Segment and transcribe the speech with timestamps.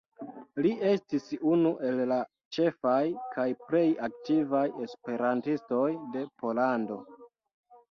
[0.65, 2.17] Li estis unu el la
[2.57, 3.03] ĉefaj
[3.37, 7.01] kaj plej aktivaj esperantistoj de Pollando.